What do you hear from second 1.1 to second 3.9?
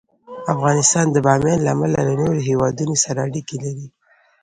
د بامیان له امله له نورو هېوادونو سره اړیکې لري.